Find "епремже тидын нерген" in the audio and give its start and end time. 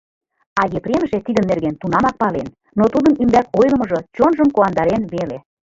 0.77-1.75